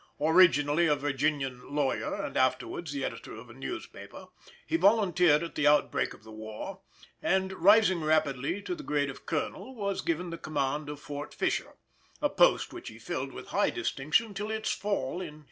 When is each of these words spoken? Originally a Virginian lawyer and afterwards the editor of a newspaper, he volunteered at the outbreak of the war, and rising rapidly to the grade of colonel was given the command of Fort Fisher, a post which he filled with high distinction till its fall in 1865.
Originally 0.19 0.87
a 0.87 0.95
Virginian 0.95 1.75
lawyer 1.75 2.15
and 2.25 2.35
afterwards 2.35 2.91
the 2.91 3.05
editor 3.05 3.35
of 3.35 3.51
a 3.51 3.53
newspaper, 3.53 4.25
he 4.65 4.75
volunteered 4.75 5.43
at 5.43 5.53
the 5.53 5.67
outbreak 5.67 6.15
of 6.15 6.23
the 6.23 6.31
war, 6.31 6.81
and 7.21 7.53
rising 7.53 8.01
rapidly 8.03 8.63
to 8.63 8.73
the 8.73 8.81
grade 8.81 9.11
of 9.11 9.27
colonel 9.27 9.75
was 9.75 10.01
given 10.01 10.31
the 10.31 10.39
command 10.39 10.89
of 10.89 10.99
Fort 10.99 11.35
Fisher, 11.35 11.75
a 12.19 12.31
post 12.31 12.73
which 12.73 12.87
he 12.89 12.97
filled 12.97 13.31
with 13.31 13.49
high 13.49 13.69
distinction 13.69 14.33
till 14.33 14.49
its 14.49 14.71
fall 14.71 15.21
in 15.21 15.37
1865. 15.37 15.39